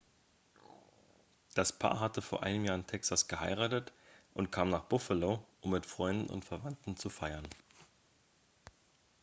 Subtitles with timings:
[1.53, 3.93] das paar hatte vor einem jahr in texas geheiratet
[4.33, 7.47] und kam nach buffalo um mit freunden und verwandten zu feiern